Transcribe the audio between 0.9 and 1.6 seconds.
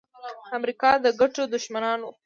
د ګټو